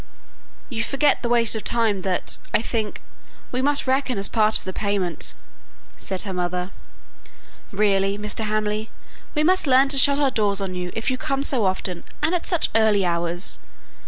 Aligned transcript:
"You 0.67 0.81
forget 0.83 1.21
the 1.21 1.29
waste 1.29 1.53
of 1.55 1.63
time 1.63 1.99
that, 2.01 2.39
I 2.55 2.61
think, 2.63 3.03
we 3.51 3.61
must 3.61 3.85
reckon 3.85 4.17
as 4.17 4.27
part 4.27 4.57
of 4.57 4.63
the 4.65 4.73
payment," 4.73 5.35
said 5.95 6.23
her 6.23 6.33
mother. 6.33 6.71
"Really, 7.71 8.17
Mr. 8.17 8.45
Hamley, 8.45 8.89
we 9.35 9.43
must 9.43 9.67
learn 9.67 9.89
to 9.89 9.99
shut 9.99 10.17
our 10.17 10.31
doors 10.31 10.59
on 10.59 10.73
you 10.73 10.89
if 10.95 11.11
you 11.11 11.19
come 11.19 11.43
so 11.43 11.65
often, 11.65 12.03
and 12.19 12.33
at 12.33 12.47
such 12.47 12.71
early 12.73 13.05
hours! 13.05 13.59